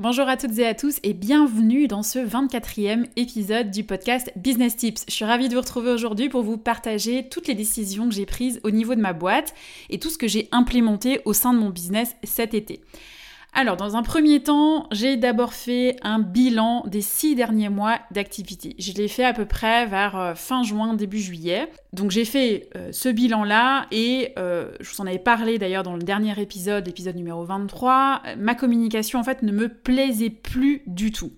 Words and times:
Bonjour 0.00 0.26
à 0.28 0.38
toutes 0.38 0.58
et 0.58 0.66
à 0.66 0.72
tous 0.74 0.98
et 1.02 1.12
bienvenue 1.12 1.86
dans 1.86 2.02
ce 2.02 2.18
24e 2.20 3.04
épisode 3.16 3.70
du 3.70 3.84
podcast 3.84 4.32
Business 4.34 4.74
Tips. 4.74 5.04
Je 5.06 5.12
suis 5.12 5.26
ravie 5.26 5.50
de 5.50 5.54
vous 5.54 5.60
retrouver 5.60 5.90
aujourd'hui 5.90 6.30
pour 6.30 6.42
vous 6.42 6.56
partager 6.56 7.28
toutes 7.28 7.46
les 7.48 7.54
décisions 7.54 8.08
que 8.08 8.14
j'ai 8.14 8.24
prises 8.24 8.60
au 8.64 8.70
niveau 8.70 8.94
de 8.94 9.00
ma 9.02 9.12
boîte 9.12 9.52
et 9.90 9.98
tout 9.98 10.08
ce 10.08 10.16
que 10.16 10.26
j'ai 10.26 10.48
implémenté 10.52 11.20
au 11.26 11.34
sein 11.34 11.52
de 11.52 11.58
mon 11.58 11.68
business 11.68 12.16
cet 12.24 12.54
été. 12.54 12.80
Alors, 13.52 13.76
dans 13.76 13.96
un 13.96 14.02
premier 14.02 14.40
temps, 14.42 14.86
j'ai 14.92 15.16
d'abord 15.16 15.54
fait 15.54 15.96
un 16.02 16.20
bilan 16.20 16.84
des 16.86 17.00
six 17.00 17.34
derniers 17.34 17.68
mois 17.68 17.98
d'activité. 18.12 18.76
Je 18.78 18.92
l'ai 18.92 19.08
fait 19.08 19.24
à 19.24 19.32
peu 19.32 19.44
près 19.44 19.86
vers 19.86 20.16
euh, 20.16 20.34
fin 20.34 20.62
juin, 20.62 20.94
début 20.94 21.18
juillet. 21.18 21.68
Donc, 21.92 22.12
j'ai 22.12 22.24
fait 22.24 22.70
euh, 22.76 22.90
ce 22.92 23.08
bilan-là 23.08 23.86
et 23.90 24.32
euh, 24.38 24.70
je 24.78 24.90
vous 24.90 25.00
en 25.00 25.06
avais 25.06 25.18
parlé 25.18 25.58
d'ailleurs 25.58 25.82
dans 25.82 25.96
le 25.96 26.02
dernier 26.02 26.40
épisode, 26.40 26.86
l'épisode 26.86 27.16
numéro 27.16 27.44
23. 27.44 28.22
Ma 28.38 28.54
communication, 28.54 29.18
en 29.18 29.24
fait, 29.24 29.42
ne 29.42 29.52
me 29.52 29.68
plaisait 29.68 30.30
plus 30.30 30.82
du 30.86 31.10
tout. 31.10 31.32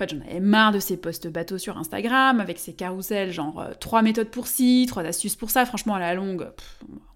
En 0.00 0.06
fait, 0.06 0.14
j'en 0.16 0.20
avais 0.22 0.40
marre 0.40 0.72
de 0.72 0.78
ces 0.78 0.96
posts 0.96 1.28
bateaux 1.28 1.58
sur 1.58 1.76
Instagram, 1.76 2.40
avec 2.40 2.58
ces 2.58 2.72
carousels, 2.72 3.32
genre 3.32 3.66
3 3.80 3.98
euh, 3.98 4.02
méthodes 4.02 4.30
pour 4.30 4.46
ci, 4.46 4.86
3 4.88 5.02
astuces 5.02 5.36
pour 5.36 5.50
ça. 5.50 5.66
Franchement, 5.66 5.94
à 5.94 6.00
la 6.00 6.14
longue, 6.14 6.48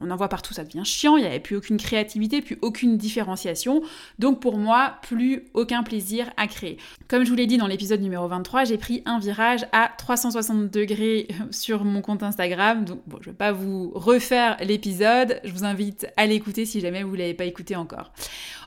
on 0.04 0.10
en 0.10 0.16
voit 0.16 0.28
partout, 0.28 0.54
ça 0.54 0.64
devient 0.64 0.84
chiant. 0.84 1.16
Il 1.16 1.22
n'y 1.22 1.26
avait 1.26 1.40
plus 1.40 1.56
aucune 1.56 1.78
créativité, 1.78 2.42
plus 2.42 2.58
aucune 2.62 2.96
différenciation. 2.96 3.82
Donc 4.18 4.40
pour 4.40 4.58
moi, 4.58 4.96
plus 5.02 5.44
aucun 5.54 5.82
plaisir 5.82 6.30
à 6.36 6.46
créer. 6.46 6.78
Comme 7.08 7.24
je 7.24 7.30
vous 7.30 7.36
l'ai 7.36 7.46
dit 7.46 7.56
dans 7.56 7.66
l'épisode 7.66 8.00
numéro 8.00 8.28
23, 8.28 8.64
j'ai 8.64 8.78
pris 8.78 9.02
un 9.06 9.18
virage 9.18 9.66
à 9.72 9.90
360 9.96 10.70
degrés 10.70 11.28
sur 11.50 11.84
mon 11.84 12.02
compte 12.02 12.22
Instagram. 12.22 12.84
Donc 12.84 13.00
bon, 13.06 13.18
je 13.20 13.28
ne 13.28 13.32
vais 13.32 13.36
pas 13.36 13.52
vous 13.52 13.90
refaire 13.94 14.56
l'épisode. 14.60 15.40
Je 15.44 15.52
vous 15.52 15.64
invite 15.64 16.06
à 16.16 16.26
l'écouter 16.26 16.66
si 16.66 16.80
jamais 16.80 17.02
vous 17.02 17.12
ne 17.12 17.18
l'avez 17.18 17.34
pas 17.34 17.44
écouté 17.44 17.76
encore. 17.76 18.12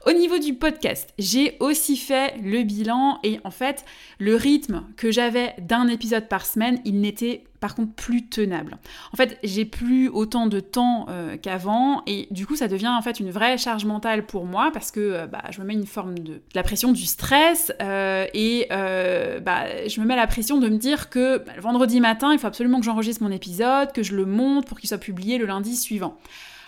Au 0.06 0.12
niveau 0.12 0.38
du 0.38 0.54
podcast, 0.54 1.14
j'ai 1.18 1.58
aussi 1.60 1.98
fait 1.98 2.36
le 2.44 2.64
bilan 2.64 3.20
et 3.24 3.40
en 3.44 3.52
fait, 3.52 3.84
le 4.20 4.36
rythme 4.36 4.84
que 4.96 5.12
j'avais 5.12 5.56
d'un 5.60 5.88
épisode 5.88 6.28
par 6.28 6.46
semaine, 6.46 6.80
il 6.86 7.02
n'était 7.02 7.44
par 7.60 7.74
contre 7.74 7.94
plus 7.94 8.28
tenable. 8.28 8.78
En 9.12 9.18
fait, 9.18 9.40
j'ai 9.44 9.66
plus 9.66 10.10
autant 10.10 10.46
de 10.46 10.60
temps 10.60 11.08
euh, 11.10 11.38
qu'avant 11.38 12.04
et 12.06 12.28
du 12.30 12.46
coup, 12.46 12.56
ça 12.56 12.68
devient 12.68 12.88
en 12.90 13.02
fait 13.02 13.20
une 13.20 13.32
vraie 13.32 13.58
charge 13.58 13.86
mentale 13.86 14.26
pour 14.26 14.46
moi 14.46 14.70
parce 14.72 14.92
que 14.92 15.00
euh, 15.00 15.28
bah, 15.28 15.44
je 15.50 15.62
me 15.62 15.66
mets 15.66 15.74
une 15.74 15.88
forme 15.88 16.20
de, 16.20 16.42
la 16.54 16.62
pression, 16.62 16.92
du 16.92 17.06
stress 17.06 17.74
euh, 17.82 18.26
et 18.34 18.68
bah, 18.70 19.88
je 19.88 20.00
me 20.00 20.06
mets 20.06 20.16
la 20.16 20.28
pression 20.28 20.60
de 20.60 20.70
me 20.70 20.78
dire 20.78 21.10
que 21.10 21.40
bah, 21.40 21.54
le 21.56 21.62
vendredi 21.62 22.00
matin, 22.00 22.32
il 22.34 22.40
faut 22.40 22.48
absolument 22.48 22.80
que 22.80 22.86
j'enregistre 22.86 23.24
mon 23.24 23.32
épisode, 23.32 23.92
que 23.92 24.04
je 24.04 24.16
le 24.16 24.26
monte 24.26 24.68
pour 24.68 24.80
qu'il 24.80 24.88
soit 24.88 24.98
publié 25.00 25.38
le 25.38 25.46
lundi 25.46 25.76
suivant. 25.76 26.18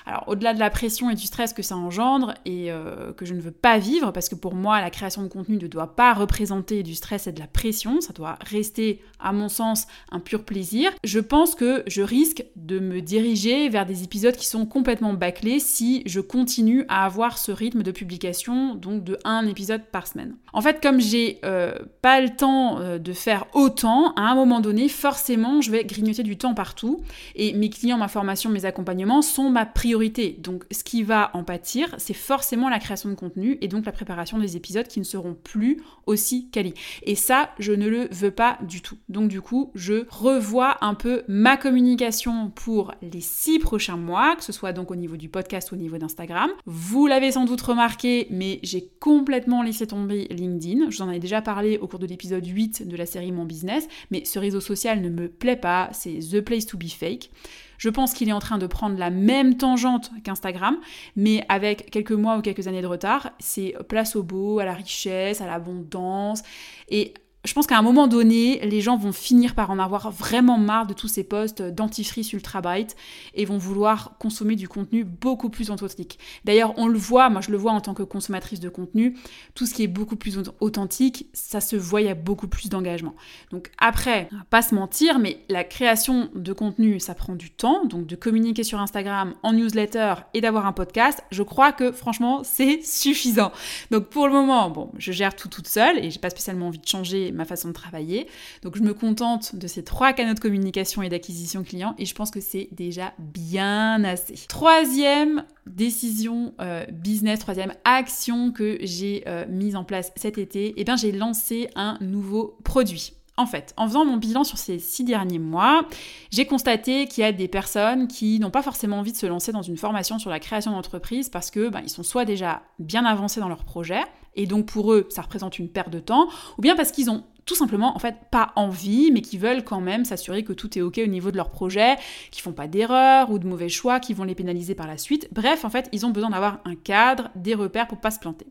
Alors 0.09 0.23
au-delà 0.25 0.55
de 0.55 0.59
la 0.59 0.71
pression 0.71 1.11
et 1.11 1.15
du 1.15 1.27
stress 1.27 1.53
que 1.53 1.61
ça 1.61 1.77
engendre 1.77 2.33
et 2.43 2.71
euh, 2.71 3.13
que 3.13 3.25
je 3.25 3.35
ne 3.35 3.41
veux 3.41 3.51
pas 3.51 3.77
vivre, 3.77 4.11
parce 4.11 4.27
que 4.27 4.33
pour 4.33 4.55
moi 4.55 4.81
la 4.81 4.89
création 4.89 5.21
de 5.21 5.27
contenu 5.27 5.57
ne 5.57 5.67
doit 5.67 5.95
pas 5.95 6.15
représenter 6.15 6.81
du 6.81 6.95
stress 6.95 7.27
et 7.27 7.31
de 7.31 7.39
la 7.39 7.45
pression, 7.45 8.01
ça 8.01 8.11
doit 8.11 8.39
rester 8.41 9.03
à 9.19 9.33
mon 9.33 9.49
sens 9.49 9.85
un 10.11 10.19
pur 10.19 10.45
plaisir, 10.45 10.91
je 11.03 11.19
pense 11.19 11.53
que 11.53 11.83
je 11.85 12.01
risque 12.01 12.43
de 12.55 12.79
me 12.79 13.01
diriger 13.01 13.69
vers 13.69 13.85
des 13.85 14.03
épisodes 14.03 14.35
qui 14.35 14.47
sont 14.47 14.65
complètement 14.65 15.13
bâclés 15.13 15.59
si 15.59 16.01
je 16.07 16.21
continue 16.21 16.85
à 16.87 17.05
avoir 17.05 17.37
ce 17.37 17.51
rythme 17.51 17.83
de 17.83 17.91
publication, 17.91 18.73
donc 18.73 19.03
de 19.03 19.19
un 19.25 19.45
épisode 19.45 19.83
par 19.91 20.07
semaine. 20.07 20.37
En 20.53 20.61
fait 20.61 20.81
comme 20.81 20.99
j'ai 20.99 21.37
euh, 21.45 21.73
pas 22.01 22.19
le 22.19 22.29
temps 22.35 22.79
euh, 22.79 22.97
de 22.97 23.13
faire 23.13 23.45
autant, 23.53 24.13
à 24.15 24.21
un 24.21 24.33
moment 24.33 24.59
donné 24.59 24.89
forcément 24.89 25.61
je 25.61 25.69
vais 25.69 25.83
grignoter 25.83 26.23
du 26.23 26.35
temps 26.35 26.55
partout 26.55 27.01
et 27.35 27.53
mes 27.53 27.69
clients, 27.69 27.99
ma 27.99 28.07
formation, 28.07 28.49
mes 28.49 28.65
accompagnements 28.65 29.21
sont 29.21 29.51
ma 29.51 29.67
priorité 29.67 29.98
donc 30.39 30.63
ce 30.71 30.83
qui 30.83 31.03
va 31.03 31.31
en 31.33 31.43
pâtir, 31.43 31.93
c'est 31.97 32.13
forcément 32.13 32.69
la 32.69 32.79
création 32.79 33.09
de 33.09 33.15
contenu 33.15 33.57
et 33.61 33.67
donc 33.67 33.85
la 33.85 33.91
préparation 33.91 34.37
des 34.37 34.55
épisodes 34.55 34.87
qui 34.87 34.99
ne 34.99 35.05
seront 35.05 35.35
plus 35.35 35.81
aussi 36.05 36.49
quali. 36.49 36.73
Et 37.03 37.15
ça, 37.15 37.51
je 37.59 37.73
ne 37.73 37.87
le 37.87 38.07
veux 38.11 38.31
pas 38.31 38.57
du 38.61 38.81
tout. 38.81 38.97
Donc 39.09 39.27
du 39.27 39.41
coup, 39.41 39.71
je 39.75 40.05
revois 40.09 40.77
un 40.81 40.93
peu 40.93 41.23
ma 41.27 41.57
communication 41.57 42.49
pour 42.49 42.93
les 43.01 43.21
six 43.21 43.59
prochains 43.59 43.97
mois, 43.97 44.35
que 44.35 44.43
ce 44.43 44.51
soit 44.51 44.73
donc 44.73 44.91
au 44.91 44.95
niveau 44.95 45.17
du 45.17 45.29
podcast 45.29 45.73
au 45.73 45.75
niveau 45.75 45.97
d'Instagram. 45.97 46.49
Vous 46.65 47.07
l'avez 47.07 47.31
sans 47.31 47.45
doute 47.45 47.61
remarqué, 47.61 48.27
mais 48.29 48.59
j'ai 48.63 48.89
complètement 48.99 49.63
laissé 49.63 49.87
tomber 49.87 50.27
LinkedIn. 50.29 50.89
Je 50.89 50.97
vous 50.97 51.01
en 51.01 51.11
ai 51.11 51.19
déjà 51.19 51.41
parlé 51.41 51.77
au 51.77 51.87
cours 51.87 51.99
de 51.99 52.07
l'épisode 52.07 52.45
8 52.45 52.87
de 52.87 52.95
la 52.95 53.05
série 53.05 53.31
Mon 53.31 53.45
Business, 53.45 53.87
mais 54.11 54.23
ce 54.25 54.39
réseau 54.39 54.61
social 54.61 55.01
ne 55.01 55.09
me 55.09 55.27
plaît 55.27 55.55
pas, 55.55 55.89
c'est 55.91 56.19
The 56.19 56.41
Place 56.41 56.65
to 56.65 56.77
Be 56.77 56.87
Fake. 56.87 57.29
Je 57.79 57.89
pense 57.89 58.13
qu'il 58.13 58.29
est 58.29 58.33
en 58.33 58.39
train 58.39 58.59
de 58.59 58.67
prendre 58.67 58.99
la 58.99 59.09
même 59.09 59.57
tangente 59.57 60.11
qu'Instagram, 60.23 60.77
mais 61.15 61.43
avec 61.49 61.89
quelques 61.89 62.11
mois 62.11 62.37
ou 62.37 62.41
quelques 62.41 62.67
années 62.67 62.83
de 62.83 62.87
retard. 62.87 63.31
C'est 63.39 63.73
place 63.87 64.15
au 64.15 64.21
beau, 64.21 64.59
à 64.59 64.65
la 64.65 64.73
richesse, 64.73 65.41
à 65.41 65.47
l'abondance. 65.47 66.43
Et 66.89 67.15
je 67.49 67.55
pense 67.55 67.65
qu'à 67.65 67.79
un 67.79 67.81
moment 67.81 68.07
donné, 68.07 68.59
les 68.63 68.79
gens 68.79 68.95
vont 68.95 69.11
finir 69.11 69.55
par 69.55 69.71
en 69.71 69.79
avoir 69.79 70.11
vraiment 70.11 70.59
marre 70.59 70.85
de 70.85 70.93
tous 70.93 71.07
ces 71.07 71.23
posts 71.23 71.63
dentifrice 71.63 72.31
ultra 72.31 72.61
bright 72.61 72.95
et 73.33 73.43
vont 73.43 73.57
vouloir 73.57 74.17
consommer 74.19 74.55
du 74.55 74.67
contenu 74.67 75.03
beaucoup 75.03 75.49
plus 75.49 75.71
authentique. 75.71 76.19
D'ailleurs, 76.45 76.75
on 76.77 76.87
le 76.87 76.99
voit, 76.99 77.31
moi 77.31 77.41
je 77.41 77.49
le 77.49 77.57
vois 77.57 77.71
en 77.71 77.81
tant 77.81 77.95
que 77.95 78.03
consommatrice 78.03 78.59
de 78.59 78.69
contenu, 78.69 79.17
tout 79.55 79.65
ce 79.65 79.73
qui 79.73 79.81
est 79.81 79.87
beaucoup 79.87 80.15
plus 80.15 80.37
authentique, 80.59 81.25
ça 81.33 81.59
se 81.59 81.75
voit, 81.75 82.01
il 82.01 82.05
y 82.05 82.11
a 82.11 82.13
beaucoup 82.13 82.47
plus 82.47 82.69
d'engagement. 82.69 83.15
Donc 83.49 83.71
après, 83.79 84.29
pas 84.51 84.61
se 84.61 84.75
mentir, 84.75 85.17
mais 85.17 85.39
la 85.49 85.63
création 85.63 86.29
de 86.35 86.53
contenu, 86.53 86.99
ça 86.99 87.15
prend 87.15 87.33
du 87.33 87.49
temps, 87.49 87.83
donc 87.85 88.05
de 88.05 88.15
communiquer 88.15 88.63
sur 88.63 88.79
Instagram, 88.79 89.33
en 89.41 89.53
newsletter 89.53 90.13
et 90.35 90.41
d'avoir 90.41 90.67
un 90.67 90.73
podcast, 90.73 91.23
je 91.31 91.41
crois 91.41 91.71
que 91.71 91.91
franchement, 91.91 92.43
c'est 92.43 92.83
suffisant. 92.85 93.51
Donc 93.89 94.09
pour 94.09 94.27
le 94.27 94.33
moment, 94.33 94.69
bon, 94.69 94.91
je 94.99 95.11
gère 95.11 95.35
tout 95.35 95.47
toute 95.47 95.67
seule 95.67 95.97
et 95.97 96.11
j'ai 96.11 96.19
pas 96.19 96.29
spécialement 96.29 96.67
envie 96.67 96.77
de 96.77 96.87
changer 96.87 97.31
ma 97.39 97.45
façon 97.45 97.69
de 97.69 97.73
travailler. 97.73 98.27
Donc 98.61 98.77
je 98.77 98.83
me 98.83 98.93
contente 98.93 99.55
de 99.55 99.65
ces 99.65 99.83
trois 99.83 100.13
canaux 100.13 100.35
de 100.35 100.39
communication 100.39 101.01
et 101.01 101.09
d'acquisition 101.09 101.63
client 101.63 101.95
et 101.97 102.05
je 102.05 102.13
pense 102.13 102.29
que 102.29 102.41
c'est 102.41 102.69
déjà 102.71 103.13
bien 103.17 104.03
assez. 104.03 104.35
Troisième 104.47 105.43
décision 105.65 106.53
euh, 106.61 106.85
business, 106.91 107.39
troisième 107.39 107.73
action 107.85 108.51
que 108.51 108.77
j'ai 108.81 109.23
euh, 109.27 109.45
mise 109.47 109.75
en 109.75 109.83
place 109.83 110.11
cet 110.15 110.37
été, 110.37 110.73
eh 110.77 110.83
bien 110.83 110.95
j'ai 110.95 111.11
lancé 111.11 111.69
un 111.75 111.97
nouveau 112.01 112.57
produit. 112.63 113.13
En 113.37 113.45
fait, 113.45 113.73
en 113.77 113.87
faisant 113.87 114.03
mon 114.03 114.17
bilan 114.17 114.43
sur 114.43 114.57
ces 114.57 114.79
six 114.79 115.05
derniers 115.05 115.39
mois, 115.39 115.87
j'ai 116.29 116.45
constaté 116.45 117.07
qu'il 117.07 117.21
y 117.21 117.25
a 117.25 117.31
des 117.31 117.47
personnes 117.47 118.09
qui 118.09 118.37
n'ont 118.37 118.51
pas 118.51 118.61
forcément 118.61 118.99
envie 118.99 119.13
de 119.13 119.17
se 119.17 119.27
lancer 119.27 119.53
dans 119.53 119.61
une 119.61 119.77
formation 119.77 120.19
sur 120.19 120.29
la 120.29 120.41
création 120.41 120.71
d'entreprise 120.71 121.29
parce 121.29 121.49
que 121.49 121.69
ben, 121.69 121.79
ils 121.81 121.89
sont 121.89 122.03
soit 122.03 122.25
déjà 122.25 122.63
bien 122.79 123.05
avancés 123.05 123.39
dans 123.39 123.47
leur 123.47 123.63
projet, 123.63 124.01
et 124.35 124.45
donc 124.45 124.65
pour 124.65 124.93
eux, 124.93 125.07
ça 125.09 125.21
représente 125.21 125.59
une 125.59 125.69
perte 125.69 125.89
de 125.89 125.99
temps, 125.99 126.29
ou 126.57 126.61
bien 126.61 126.75
parce 126.75 126.91
qu'ils 126.91 127.09
ont 127.09 127.23
tout 127.49 127.55
simplement 127.55 127.95
en 127.95 127.99
fait 127.99 128.15
pas 128.29 128.51
envie, 128.55 129.09
mais 129.11 129.21
qui 129.21 129.39
veulent 129.39 129.63
quand 129.63 129.81
même 129.81 130.05
s'assurer 130.05 130.43
que 130.43 130.53
tout 130.53 130.77
est 130.77 130.81
ok 130.81 131.01
au 131.03 131.07
niveau 131.07 131.31
de 131.31 131.37
leur 131.37 131.49
projet, 131.49 131.95
qu'ils 132.29 132.43
font 132.43 132.51
pas 132.51 132.67
d'erreurs 132.67 133.31
ou 133.31 133.39
de 133.39 133.47
mauvais 133.47 133.69
choix 133.69 133.99
qui 133.99 134.13
vont 134.13 134.23
les 134.23 134.35
pénaliser 134.35 134.75
par 134.75 134.85
la 134.85 134.99
suite. 134.99 135.27
Bref, 135.31 135.65
en 135.65 135.69
fait, 135.71 135.89
ils 135.91 136.05
ont 136.05 136.11
besoin 136.11 136.29
d'avoir 136.29 136.59
un 136.65 136.75
cadre, 136.75 137.29
des 137.35 137.55
repères 137.55 137.87
pour 137.87 137.99
pas 137.99 138.11
se 138.11 138.19
planter. 138.19 138.45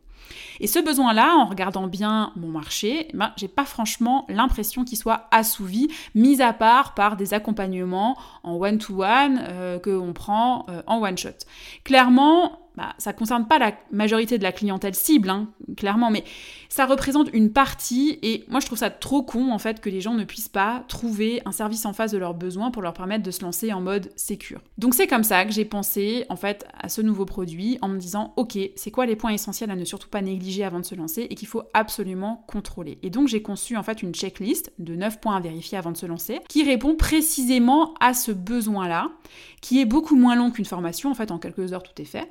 Et 0.59 0.67
ce 0.67 0.81
besoin-là, 0.81 1.37
en 1.37 1.47
regardant 1.47 1.87
bien 1.87 2.33
mon 2.35 2.49
marché, 2.49 3.09
ben, 3.15 3.33
j'ai 3.37 3.47
pas 3.47 3.65
franchement 3.65 4.27
l'impression 4.29 4.85
qu'il 4.85 4.99
soit 4.99 5.29
assouvi, 5.31 5.89
mis 6.17 6.43
à 6.43 6.53
part 6.53 6.95
par 6.95 7.17
des 7.17 7.35
accompagnements 7.35 8.19
en 8.43 8.57
one-to-one 8.57 9.41
euh, 9.49 9.79
qu'on 9.79 10.13
prend 10.13 10.67
euh, 10.69 10.83
en 10.89 11.01
one-shot. 11.01 11.47
Clairement, 11.85 12.68
bah, 12.79 12.95
ça 12.99 13.13
ne 13.13 13.19
concerne 13.19 13.49
pas 13.49 13.59
la 13.59 13.73
majorité 13.91 14.39
de 14.39 14.45
la 14.45 14.53
clientèle 14.53 14.95
cible, 14.95 15.31
hein, 15.31 15.49
clairement, 15.77 16.13
mais 16.13 16.23
ça 16.69 16.87
représente 16.87 17.29
une 17.33 17.51
partie, 17.53 18.21
et 18.23 18.45
moi 18.49 18.61
je 18.61 18.67
trouve 18.67 18.79
ça 18.79 18.89
trop 18.89 19.25
con 19.25 19.51
en 19.51 19.59
fait 19.59 19.81
que 19.81 19.91
les 19.91 20.01
gens 20.01 20.15
ne 20.15 20.23
puissent 20.23 20.49
pas 20.49 20.85
trouver 20.87 21.43
un 21.45 21.51
service 21.51 21.85
en 21.87 21.93
face 21.93 22.13
de 22.13 22.19
leurs 22.19 22.35
besoins 22.35 22.71
pour 22.71 22.83
leur 22.83 22.93
permettre 22.93 23.25
de 23.25 23.33
se 23.33 23.43
lancer 23.43 23.73
en 23.73 23.81
mode 23.81 24.13
sécure. 24.15 24.61
Donc 24.79 24.95
c'est 24.95 25.09
comme 25.09 25.25
ça 25.25 25.45
que 25.45 25.51
j'ai 25.51 25.65
pensé 25.65 26.25
en 26.29 26.37
fait 26.37 26.67
à 26.79 26.89
ce 26.89 27.03
nouveau 27.03 27.25
produit 27.25 27.79
en 27.83 27.89
me 27.89 27.99
disant 27.99 28.33
ok, 28.37 28.57
c'est 28.77 28.93
quoi 28.93 29.07
les 29.07 29.17
points 29.17 29.33
essentiels 29.33 29.73
à 29.73 29.77
ne 29.77 29.85
surtout 29.85 30.09
pas 30.09 30.23
négliger 30.23 30.63
avant 30.63 30.79
de 30.79 30.85
se 30.85 30.95
lancer 30.95 31.27
et 31.29 31.35
qu'il 31.35 31.49
faut 31.49 31.65
absolument 31.75 32.45
contrôler? 32.47 32.99
Et 33.03 33.11
donc 33.11 33.27
j'ai 33.27 33.43
conçu 33.43 33.77
en 33.77 33.83
fait 33.83 34.05
une 34.05 34.15
checklist 34.15 34.73
de 34.79 34.95
9 34.95 35.21
points 35.21 35.37
à 35.37 35.41
vérifier 35.41 35.79
avant 35.79 35.91
de 35.91 35.97
se 35.97 36.07
lancer 36.07 36.39
qui 36.49 36.63
répond 36.63 36.95
précisément 36.95 37.95
à 37.99 38.15
ce 38.15 38.31
besoin-là, 38.31 39.11
qui 39.61 39.81
est 39.81 39.87
beaucoup 39.87 40.17
moins 40.17 40.37
long 40.37 40.51
qu'une 40.51 40.65
formation, 40.65 41.11
en 41.11 41.15
fait 41.15 41.31
en 41.31 41.39
quelques 41.39 41.73
heures 41.73 41.83
tout 41.83 42.01
est 42.01 42.05
fait, 42.07 42.31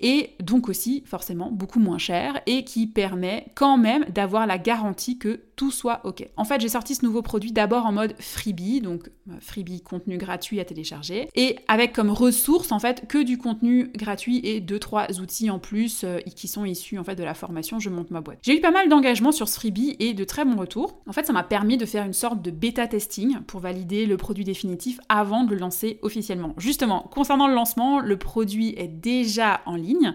et 0.00 0.34
donc 0.40 0.68
aussi 0.68 1.02
forcément 1.06 1.50
beaucoup 1.50 1.80
moins 1.80 1.98
cher 1.98 2.40
et 2.46 2.64
qui 2.64 2.86
permet 2.86 3.46
quand 3.54 3.78
même 3.78 4.04
d'avoir 4.06 4.46
la 4.46 4.58
garantie 4.58 5.18
que 5.18 5.40
tout 5.56 5.70
soit 5.70 6.00
OK. 6.04 6.28
En 6.36 6.44
fait, 6.44 6.60
j'ai 6.60 6.68
sorti 6.68 6.94
ce 6.94 7.04
nouveau 7.04 7.22
produit 7.22 7.50
d'abord 7.50 7.86
en 7.86 7.92
mode 7.92 8.14
freebie, 8.20 8.80
donc 8.80 9.08
euh, 9.30 9.32
freebie 9.40 9.80
contenu 9.80 10.18
gratuit 10.18 10.60
à 10.60 10.64
télécharger, 10.64 11.28
et 11.34 11.56
avec 11.66 11.94
comme 11.94 12.10
ressource 12.10 12.72
en 12.72 12.78
fait 12.78 13.08
que 13.08 13.22
du 13.22 13.38
contenu 13.38 13.90
gratuit 13.94 14.40
et 14.44 14.60
deux 14.60 14.78
trois 14.78 15.06
outils 15.20 15.50
en 15.50 15.58
plus 15.58 16.04
euh, 16.04 16.18
qui 16.18 16.46
sont 16.46 16.64
issus 16.64 16.98
en 16.98 17.04
fait 17.04 17.14
de 17.14 17.24
la 17.24 17.34
formation 17.34 17.80
Je 17.80 17.88
monte 17.88 18.10
ma 18.10 18.20
boîte. 18.20 18.38
J'ai 18.42 18.56
eu 18.56 18.60
pas 18.60 18.70
mal 18.70 18.88
d'engagement 18.88 19.32
sur 19.32 19.48
ce 19.48 19.58
freebie 19.58 19.96
et 19.98 20.12
de 20.12 20.24
très 20.24 20.44
bons 20.44 20.56
retours. 20.56 21.00
En 21.08 21.12
fait, 21.12 21.26
ça 21.26 21.32
m'a 21.32 21.42
permis 21.42 21.78
de 21.78 21.86
faire 21.86 22.04
une 22.04 22.12
sorte 22.12 22.42
de 22.42 22.50
bêta 22.50 22.86
testing 22.86 23.40
pour 23.46 23.60
valider 23.60 24.06
le 24.06 24.16
produit 24.16 24.44
définitif 24.44 25.00
avant 25.08 25.44
de 25.44 25.54
le 25.54 25.60
lancer 25.60 25.98
officiellement. 26.02 26.54
Justement, 26.58 27.08
concernant 27.12 27.48
le 27.48 27.54
lancement, 27.54 28.00
le 28.00 28.18
produit 28.18 28.74
est 28.76 28.88
déjà 28.88 29.62
en 29.64 29.76
ligne 29.76 30.14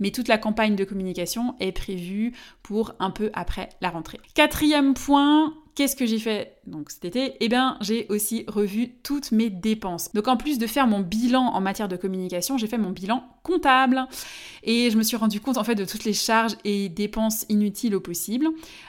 mais 0.00 0.10
toute 0.10 0.28
la 0.28 0.38
campagne 0.38 0.74
de 0.74 0.84
communication 0.84 1.54
est 1.60 1.72
prévue 1.72 2.32
pour 2.62 2.94
un 2.98 3.10
peu 3.10 3.30
après 3.34 3.68
la 3.80 3.90
rentrée. 3.90 4.18
Quatrième 4.34 4.94
point, 4.94 5.54
Qu'est-ce 5.80 5.96
que 5.96 6.04
j'ai 6.04 6.18
fait 6.18 6.58
donc 6.66 6.90
cet 6.90 7.06
été? 7.06 7.38
Eh 7.40 7.48
bien, 7.48 7.78
j'ai 7.80 8.04
aussi 8.10 8.44
revu 8.46 8.90
toutes 9.02 9.32
mes 9.32 9.48
dépenses. 9.48 10.12
Donc 10.12 10.28
en 10.28 10.36
plus 10.36 10.58
de 10.58 10.66
faire 10.66 10.86
mon 10.86 11.00
bilan 11.00 11.40
en 11.40 11.62
matière 11.62 11.88
de 11.88 11.96
communication, 11.96 12.58
j'ai 12.58 12.66
fait 12.66 12.76
mon 12.76 12.90
bilan 12.90 13.24
comptable 13.44 14.06
et 14.62 14.90
je 14.90 14.98
me 14.98 15.02
suis 15.02 15.16
rendu 15.16 15.40
compte 15.40 15.56
en 15.56 15.64
fait 15.64 15.74
de 15.74 15.86
toutes 15.86 16.04
les 16.04 16.12
charges 16.12 16.54
et 16.66 16.90
dépenses 16.90 17.46
inutiles 17.48 17.94
au 17.94 18.00
possible. 18.00 18.46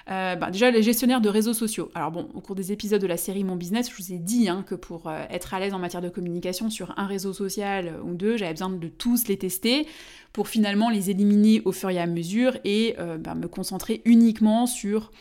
Euh, 0.09 0.35
bah, 0.35 0.51
déjà 0.51 0.69
les 0.69 0.83
gestionnaires 0.83 1.21
de 1.21 1.29
réseaux 1.29 1.53
sociaux. 1.53 1.89
Alors 1.95 2.11
bon, 2.11 2.27
au 2.33 2.41
cours 2.41 2.57
des 2.57 2.73
épisodes 2.73 3.01
de 3.01 3.07
la 3.07 3.15
série 3.15 3.45
Mon 3.45 3.55
Business, 3.55 3.89
je 3.89 3.95
vous 3.95 4.11
ai 4.11 4.17
dit 4.17 4.49
hein, 4.49 4.65
que 4.67 4.75
pour 4.75 5.07
euh, 5.07 5.23
être 5.29 5.53
à 5.53 5.61
l'aise 5.61 5.73
en 5.73 5.79
matière 5.79 6.01
de 6.01 6.09
communication 6.09 6.69
sur 6.69 6.94
un 6.97 7.05
réseau 7.05 7.31
social 7.31 8.01
ou 8.03 8.15
deux, 8.15 8.35
j'avais 8.35 8.51
besoin 8.51 8.69
de 8.69 8.87
tous 8.89 9.29
les 9.29 9.37
tester 9.37 9.87
pour 10.33 10.49
finalement 10.49 10.89
les 10.89 11.09
éliminer 11.09 11.61
au 11.63 11.71
fur 11.71 11.89
et 11.89 11.99
à 11.99 12.05
mesure 12.05 12.57
et 12.65 12.95
euh, 12.99 13.17
bah, 13.17 13.33
me 13.33 13.47
concentrer 13.47 14.01
uniquement 14.03 14.65
sur 14.65 15.11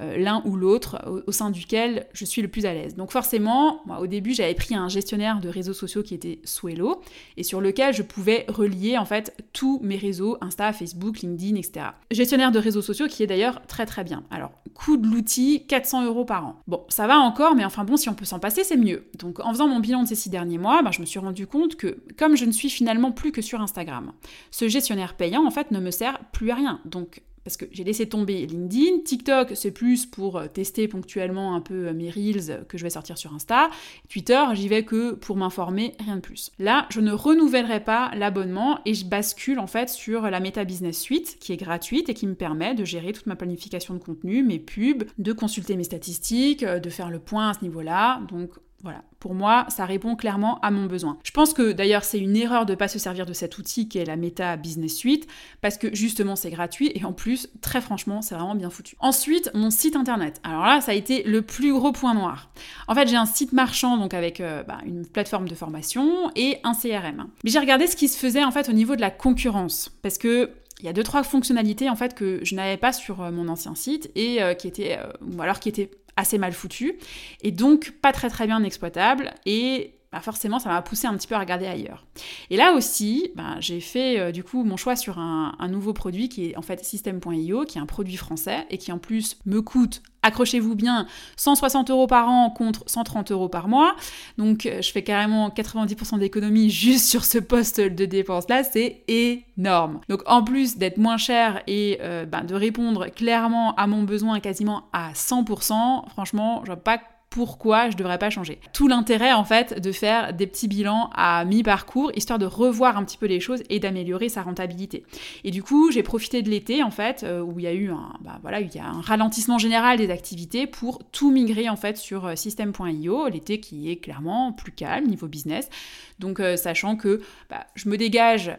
euh, 0.00 0.16
l'un 0.16 0.42
ou 0.46 0.56
l'autre 0.56 1.22
au, 1.26 1.32
sein 1.32 1.50
duquel 1.50 2.06
je 2.12 2.24
suis 2.24 2.40
le 2.40 2.48
plus 2.48 2.64
à 2.64 2.72
l'aise. 2.72 2.96
Donc 2.96 3.10
forcément, 3.10 3.82
moi, 3.84 4.00
au 4.00 4.06
début, 4.06 4.32
j'avais 4.32 4.54
pris 4.54 4.74
un 4.74 4.88
gestionnaire 4.88 5.40
de 5.40 5.48
réseaux 5.48 5.74
sociaux 5.74 6.02
qui 6.02 6.14
était 6.14 6.40
Swello 6.44 7.02
et 7.36 7.42
sur 7.42 7.60
lequel 7.60 7.92
je 7.92 8.02
pouvais 8.02 8.46
relier 8.48 8.96
en 8.96 9.04
fait 9.04 9.34
tous 9.52 9.80
mes 9.82 9.96
réseaux, 9.96 10.38
Insta, 10.40 10.72
Facebook, 10.72 11.20
LinkedIn, 11.20 11.56
etc. 11.56 11.86
Gestionnaire 12.10 12.52
de 12.52 12.58
réseaux 12.58 12.82
sociaux 12.82 13.06
qui 13.06 13.22
est 13.22 13.26
d'ailleurs 13.26 13.60
très 13.66 13.84
très 13.84 14.02
bien. 14.02 14.24
Alors, 14.30 14.52
coût 14.74 14.96
de 14.96 15.06
l'outil, 15.06 15.66
400 15.66 16.06
euros 16.06 16.24
par 16.24 16.46
an. 16.46 16.62
Bon, 16.66 16.84
ça 16.88 17.06
va 17.06 17.18
encore, 17.18 17.54
mais 17.54 17.64
enfin 17.64 17.84
bon, 17.84 17.96
si 17.96 18.08
on 18.08 18.14
peut 18.14 18.24
s'en 18.24 18.38
passer, 18.38 18.64
c'est 18.64 18.76
mieux. 18.76 19.06
Donc 19.18 19.40
en 19.40 19.50
faisant 19.50 19.68
mon 19.68 19.80
bilan 19.80 20.02
de 20.02 20.08
ces 20.08 20.14
six 20.14 20.30
derniers 20.30 20.58
mois, 20.58 20.82
ben, 20.82 20.90
je 20.90 21.00
me 21.00 21.06
suis 21.06 21.18
rendu 21.18 21.46
compte 21.46 21.76
que 21.76 21.98
comme 22.16 22.36
je 22.36 22.44
ne 22.44 22.52
suis 22.52 22.70
finalement 22.70 23.12
plus 23.12 23.32
que 23.32 23.42
sur 23.42 23.60
Instagram, 23.60 24.12
ce 24.50 24.68
gestionnaire 24.68 25.14
payant 25.14 25.46
en 25.46 25.50
fait 25.50 25.70
ne 25.70 25.80
me 25.80 25.90
sert 25.90 26.18
plus 26.32 26.50
à 26.50 26.54
rien. 26.54 26.80
Donc 26.84 27.22
parce 27.44 27.56
que 27.56 27.64
j'ai 27.72 27.84
laissé 27.84 28.08
tomber 28.08 28.46
LinkedIn. 28.46 29.00
TikTok, 29.04 29.52
c'est 29.54 29.70
plus 29.70 30.06
pour 30.06 30.36
euh, 30.36 30.46
tester 30.46 30.88
ponctuellement 30.88 31.54
un 31.54 31.60
peu 31.60 31.88
euh, 31.88 31.92
mes 31.92 32.10
reels 32.10 32.64
que 32.68 32.78
je 32.78 32.82
vais 32.82 32.90
sortir 32.90 33.18
sur 33.18 33.34
Insta. 33.34 33.70
Twitter, 34.08 34.42
j'y 34.54 34.68
vais 34.68 34.84
que 34.84 35.12
pour 35.12 35.36
m'informer, 35.36 35.94
rien 35.98 36.16
de 36.16 36.20
plus. 36.20 36.50
Là, 36.58 36.86
je 36.90 37.00
ne 37.00 37.12
renouvellerai 37.12 37.84
pas 37.84 38.10
l'abonnement 38.14 38.78
et 38.86 38.94
je 38.94 39.06
bascule 39.06 39.58
en 39.58 39.66
fait 39.66 39.88
sur 39.88 40.22
la 40.22 40.40
Meta 40.40 40.64
Business 40.64 40.98
Suite 40.98 41.38
qui 41.40 41.52
est 41.52 41.56
gratuite 41.56 42.08
et 42.08 42.14
qui 42.14 42.26
me 42.26 42.34
permet 42.34 42.74
de 42.74 42.84
gérer 42.84 43.12
toute 43.12 43.26
ma 43.26 43.36
planification 43.36 43.94
de 43.94 43.98
contenu, 43.98 44.42
mes 44.42 44.58
pubs, 44.58 45.04
de 45.18 45.32
consulter 45.32 45.76
mes 45.76 45.84
statistiques, 45.84 46.62
euh, 46.62 46.78
de 46.78 46.90
faire 46.90 47.10
le 47.10 47.18
point 47.18 47.50
à 47.50 47.54
ce 47.54 47.62
niveau-là. 47.62 48.20
Donc 48.30 48.50
voilà, 48.82 49.02
pour 49.20 49.34
moi, 49.34 49.66
ça 49.68 49.84
répond 49.84 50.16
clairement 50.16 50.58
à 50.60 50.72
mon 50.72 50.86
besoin. 50.86 51.16
Je 51.22 51.30
pense 51.30 51.54
que 51.54 51.70
d'ailleurs, 51.70 52.02
c'est 52.02 52.18
une 52.18 52.36
erreur 52.36 52.66
de 52.66 52.72
ne 52.72 52.76
pas 52.76 52.88
se 52.88 52.98
servir 52.98 53.26
de 53.26 53.32
cet 53.32 53.56
outil 53.58 53.88
qui 53.88 53.98
est 53.98 54.04
la 54.04 54.16
Meta 54.16 54.56
Business 54.56 54.96
Suite, 54.96 55.28
parce 55.60 55.78
que 55.78 55.94
justement, 55.94 56.34
c'est 56.34 56.50
gratuit 56.50 56.90
et 56.96 57.04
en 57.04 57.12
plus, 57.12 57.48
très 57.60 57.80
franchement, 57.80 58.22
c'est 58.22 58.34
vraiment 58.34 58.56
bien 58.56 58.70
foutu. 58.70 58.96
Ensuite, 58.98 59.50
mon 59.54 59.70
site 59.70 59.94
internet. 59.94 60.40
Alors 60.42 60.64
là, 60.64 60.80
ça 60.80 60.90
a 60.90 60.94
été 60.94 61.22
le 61.22 61.42
plus 61.42 61.72
gros 61.72 61.92
point 61.92 62.14
noir. 62.14 62.50
En 62.88 62.94
fait, 62.96 63.06
j'ai 63.06 63.14
un 63.14 63.26
site 63.26 63.52
marchand, 63.52 63.98
donc 63.98 64.14
avec 64.14 64.40
euh, 64.40 64.64
bah, 64.64 64.78
une 64.84 65.06
plateforme 65.06 65.48
de 65.48 65.54
formation 65.54 66.32
et 66.34 66.58
un 66.64 66.74
CRM. 66.74 67.28
Mais 67.44 67.50
j'ai 67.50 67.60
regardé 67.60 67.86
ce 67.86 67.94
qui 67.94 68.08
se 68.08 68.18
faisait 68.18 68.42
en 68.42 68.50
fait 68.50 68.68
au 68.68 68.72
niveau 68.72 68.96
de 68.96 69.00
la 69.00 69.10
concurrence, 69.10 69.96
parce 70.02 70.18
que 70.18 70.50
il 70.80 70.86
y 70.86 70.88
a 70.88 70.92
deux 70.92 71.04
trois 71.04 71.22
fonctionnalités 71.22 71.88
en 71.88 71.94
fait 71.94 72.12
que 72.12 72.40
je 72.42 72.56
n'avais 72.56 72.76
pas 72.76 72.92
sur 72.92 73.22
euh, 73.22 73.30
mon 73.30 73.46
ancien 73.46 73.76
site 73.76 74.10
et 74.16 74.42
euh, 74.42 74.54
qui 74.54 74.66
étaient 74.66 74.98
ou 75.20 75.40
alors 75.40 75.60
qui 75.60 75.68
étaient 75.68 75.88
assez 76.16 76.38
mal 76.38 76.52
foutu 76.52 76.94
et 77.42 77.50
donc 77.50 77.92
pas 78.02 78.12
très 78.12 78.28
très 78.28 78.46
bien 78.46 78.62
exploitable 78.64 79.32
et 79.46 79.94
bah 80.12 80.20
forcément 80.20 80.58
ça 80.58 80.68
m'a 80.68 80.82
poussé 80.82 81.06
un 81.06 81.16
petit 81.16 81.26
peu 81.26 81.34
à 81.34 81.38
regarder 81.38 81.66
ailleurs. 81.66 82.04
Et 82.50 82.56
là 82.56 82.72
aussi, 82.72 83.30
bah, 83.34 83.56
j'ai 83.60 83.80
fait 83.80 84.20
euh, 84.20 84.30
du 84.30 84.44
coup 84.44 84.62
mon 84.62 84.76
choix 84.76 84.94
sur 84.94 85.18
un, 85.18 85.56
nouveau 85.68 85.94
produit 85.94 86.28
qui 86.28 86.50
est 86.50 86.56
en 86.56 86.62
fait 86.62 86.84
System.io, 86.84 87.64
qui 87.64 87.78
est 87.78 87.80
un 87.80 87.86
produit 87.86 88.16
français 88.16 88.66
et 88.68 88.76
qui 88.76 88.92
en 88.92 88.98
plus 88.98 89.38
me 89.46 89.62
coûte, 89.62 90.02
accrochez-vous 90.22 90.74
bien, 90.74 91.06
160 91.36 91.90
euros 91.90 92.06
par 92.06 92.28
an 92.28 92.50
contre 92.50 92.82
130 92.86 93.32
euros 93.32 93.48
par 93.48 93.68
mois. 93.68 93.96
Donc 94.36 94.66
euh, 94.66 94.82
je 94.82 94.92
fais 94.92 95.02
carrément 95.02 95.48
90% 95.48 96.18
d'économie 96.18 96.68
juste 96.82 97.06
sur 97.06 97.24
ce 97.24 97.38
poste 97.38 97.80
de 97.80 98.04
dépense 98.04 98.48
là, 98.50 98.64
c'est 98.64 99.04
énorme. 99.08 100.00
Donc 100.10 100.22
en 100.26 100.44
plus 100.44 100.76
d'être 100.76 100.98
moins 100.98 101.16
cher 101.16 101.62
et 101.66 101.98
euh, 102.02 102.26
bah, 102.26 102.42
de 102.42 102.54
répondre 102.54 103.06
clairement 103.06 103.74
à 103.76 103.86
mon 103.86 104.02
besoin 104.02 104.40
quasiment 104.40 104.84
à 104.92 105.12
100%, 105.12 106.10
franchement, 106.10 106.60
je 106.64 106.66
vois 106.66 106.76
pas 106.76 107.00
pourquoi 107.32 107.88
je 107.88 107.96
devrais 107.96 108.18
pas 108.18 108.28
changer. 108.28 108.60
Tout 108.74 108.88
l'intérêt 108.88 109.32
en 109.32 109.44
fait 109.44 109.80
de 109.80 109.90
faire 109.90 110.34
des 110.34 110.46
petits 110.46 110.68
bilans 110.68 111.08
à 111.14 111.46
mi-parcours 111.46 112.12
histoire 112.14 112.38
de 112.38 112.44
revoir 112.44 112.98
un 112.98 113.04
petit 113.04 113.16
peu 113.16 113.24
les 113.24 113.40
choses 113.40 113.62
et 113.70 113.80
d'améliorer 113.80 114.28
sa 114.28 114.42
rentabilité. 114.42 115.04
Et 115.42 115.50
du 115.50 115.62
coup, 115.62 115.90
j'ai 115.90 116.02
profité 116.02 116.42
de 116.42 116.50
l'été 116.50 116.82
en 116.82 116.90
fait 116.90 117.22
euh, 117.22 117.40
où 117.40 117.58
il 117.58 117.64
y 117.64 117.66
a 117.66 117.72
eu 117.72 117.90
un 117.90 118.12
bah, 118.20 118.38
voilà, 118.42 118.60
il 118.60 118.74
y 118.74 118.78
a 118.78 118.86
un 118.86 119.00
ralentissement 119.00 119.56
général 119.56 119.96
des 119.96 120.10
activités 120.10 120.66
pour 120.66 121.02
tout 121.10 121.30
migrer 121.30 121.70
en 121.70 121.76
fait 121.76 121.96
sur 121.96 122.26
euh, 122.26 122.36
system.io, 122.36 123.28
l'été 123.28 123.60
qui 123.60 123.90
est 123.90 123.96
clairement 123.96 124.52
plus 124.52 124.72
calme 124.72 125.06
niveau 125.06 125.26
business. 125.26 125.70
Donc 126.18 126.38
euh, 126.38 126.56
sachant 126.56 126.96
que 126.96 127.22
bah, 127.48 127.66
je 127.74 127.88
me 127.88 127.96
dégage 127.96 128.52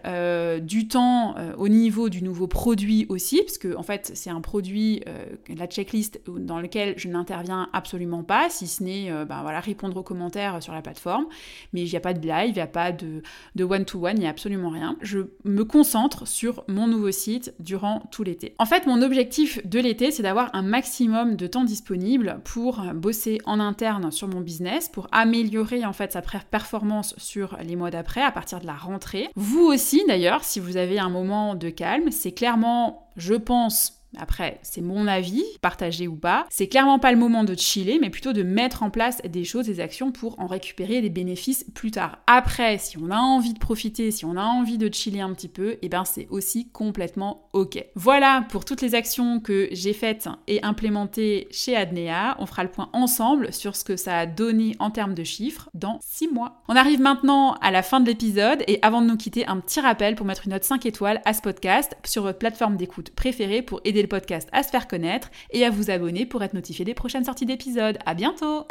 du 0.64 0.88
temps 0.88 1.36
au 1.58 1.68
niveau 1.68 2.10
du 2.10 2.24
nouveau 2.24 2.48
produit 2.48 3.06
aussi 3.10 3.42
parce 3.44 3.60
que 3.60 3.76
en 3.76 3.84
fait, 3.84 4.12
c'est 4.16 4.30
un 4.30 4.42
produit 4.42 5.04
la 5.48 5.68
checklist 5.68 6.22
dans 6.28 6.60
lequel 6.60 6.96
je 6.98 7.08
n'interviens 7.08 7.69
absolument 7.74 8.24
pas 8.24 8.50
n'est 8.81 9.12
euh, 9.12 9.25
ben 9.25 9.42
voilà, 9.42 9.60
répondre 9.60 9.98
aux 9.98 10.04
commentaires 10.04 10.62
sur 10.62 10.74
la 10.74 10.81
plateforme. 10.81 11.25
Mais 11.74 11.81
il 11.81 11.89
n'y 11.89 11.95
a 11.95 12.01
pas 12.01 12.13
de 12.13 12.27
live, 12.27 12.50
il 12.50 12.56
n'y 12.56 12.62
a 12.62 12.68
pas 12.68 12.92
de 12.92 13.21
one-to-one, 13.63 14.18
il 14.18 14.21
n'y 14.21 14.27
a 14.27 14.30
absolument 14.30 14.69
rien. 14.69 14.98
Je 15.01 15.19
me 15.44 15.63
concentre 15.63 16.28
sur 16.28 16.64
mon 16.68 16.88
nouveau 16.88 17.11
site 17.11 17.54
durant 17.59 18.02
tout 18.11 18.23
l'été. 18.23 18.56
En 18.59 18.66
fait, 18.66 18.85
mon 18.85 19.02
objectif 19.02 19.66
de 19.66 19.80
l'été, 19.80 20.11
c'est 20.11 20.23
d'avoir 20.23 20.49
un 20.54 20.61
maximum 20.61 21.35
de 21.35 21.47
temps 21.47 21.64
disponible 21.64 22.42
pour 22.44 22.81
bosser 22.94 23.40
en 23.45 23.59
interne 23.59 24.11
sur 24.11 24.28
mon 24.28 24.42
business, 24.42 24.90
pour 24.90 25.07
améliorer 25.11 25.85
en 25.85 25.94
fait 25.94 26.11
sa 26.11 26.21
performance 26.21 27.16
sur 27.18 27.57
les 27.64 27.76
mois 27.76 27.92
d'après 27.92 28.21
à 28.21 28.31
partir 28.31 28.59
de 28.59 28.66
la 28.66 28.73
rentrée. 28.73 29.30
Vous 29.35 29.61
aussi 29.64 30.04
d'ailleurs, 30.07 30.44
si 30.44 30.59
vous 30.59 30.78
avez 30.78 30.99
un 30.99 31.09
moment 31.09 31.56
de 31.56 31.69
calme, 31.69 32.11
c'est 32.11 32.31
clairement, 32.31 33.07
je 33.16 33.35
pense, 33.35 34.03
après, 34.18 34.60
c'est 34.62 34.82
mon 34.82 35.08
avis, 35.08 35.44
partagé 35.62 36.08
ou 36.08 36.16
pas. 36.16 36.46
C'est 36.50 36.68
clairement 36.68 37.00
pas 37.00 37.12
le 37.12 37.18
moment 37.18 37.44
de 37.44 37.56
chiller, 37.56 38.00
mais 38.00 38.10
plutôt 38.10 38.34
de 38.34 38.44
mettre 38.44 38.84
en 38.84 38.90
place 38.90 39.22
des 39.22 39.44
choses, 39.44 39.66
des 39.66 39.80
actions 39.80 40.12
pour 40.12 40.40
en 40.40 40.48
récupérer 40.48 41.02
des 41.02 41.10
bénéfices 41.10 41.66
plus 41.74 41.92
tard. 41.92 42.20
Après, 42.28 42.78
si 42.78 42.98
on 42.98 43.12
a 43.12 43.18
envie 43.18 43.54
de 43.54 43.60
profiter, 43.60 44.12
si 44.12 44.26
on 44.26 44.38
a 44.38 44.44
envie 44.44 44.78
de 44.78 44.94
chiller 44.94 45.22
un 45.22 45.34
petit 45.34 45.48
peu, 45.48 45.78
eh 45.82 45.90
ben 45.90 46.06
c'est 46.06 46.28
aussi 46.30 46.70
complètement 46.70 47.50
ok. 47.54 47.84
Voilà 47.96 48.46
pour 48.50 48.66
toutes 48.66 48.82
les 48.82 48.96
actions 48.96 49.40
que 49.40 49.68
j'ai 49.72 49.94
faites 49.94 50.30
et 50.48 50.64
implémentées 50.64 51.48
chez 51.52 51.76
Adnea. 51.76 52.36
On 52.40 52.46
fera 52.46 52.64
le 52.64 52.72
point 52.72 52.90
ensemble 52.94 53.52
sur 53.54 53.76
ce 53.76 53.84
que 53.84 53.98
ça 53.98 54.20
a 54.20 54.26
donné 54.26 54.76
en 54.80 54.92
termes 54.92 55.14
de 55.14 55.24
chiffres 55.24 55.70
dans 55.74 56.00
6 56.02 56.28
mois. 56.28 56.64
On 56.68 56.76
arrive 56.76 57.02
maintenant 57.02 57.54
à 57.62 57.72
la 57.72 57.82
fin 57.82 58.00
de 58.00 58.06
l'épisode 58.06 58.64
et 58.68 58.80
avant 58.82 59.02
de 59.02 59.08
nous 59.08 59.18
quitter, 59.18 59.46
un 59.48 59.60
petit 59.60 59.80
rappel 59.80 60.16
pour 60.16 60.26
mettre 60.26 60.46
une 60.46 60.54
note 60.54 60.64
5 60.64 60.86
étoiles 60.86 61.22
à 61.26 61.34
ce 61.34 61.42
podcast 61.42 61.96
sur 62.06 62.24
votre 62.24 62.40
plateforme 62.40 62.78
d'écoute 62.78 63.10
préférée 63.12 63.62
pour 63.62 63.82
aider 63.84 64.03
le 64.04 64.07
podcast 64.07 64.48
à 64.52 64.62
se 64.62 64.69
faire 64.69 64.88
connaître 64.88 65.31
et 65.50 65.66
à 65.66 65.72
vous 65.72 65.90
abonner 65.90 66.28
pour 66.28 66.44
être 66.44 66.54
notifié 66.54 66.86
des 66.86 66.94
prochaines 66.94 67.26
sorties 67.26 67.48
d'épisodes. 67.48 67.98
À 68.06 68.14
bientôt! 68.14 68.68